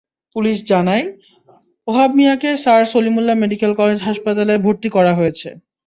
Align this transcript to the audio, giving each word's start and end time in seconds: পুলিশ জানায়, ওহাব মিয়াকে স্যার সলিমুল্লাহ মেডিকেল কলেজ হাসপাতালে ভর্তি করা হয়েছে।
পুলিশ 0.35 0.57
জানায়, 0.63 1.05
ওহাব 1.87 2.11
মিয়াকে 2.17 2.49
স্যার 2.63 2.81
সলিমুল্লাহ 2.93 3.35
মেডিকেল 3.43 3.71
কলেজ 3.81 3.99
হাসপাতালে 4.07 4.53
ভর্তি 4.65 4.89
করা 4.95 5.11
হয়েছে। 5.19 5.47